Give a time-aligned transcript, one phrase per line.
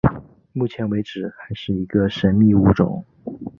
[0.51, 3.05] 目前为止还是一个神秘的物种。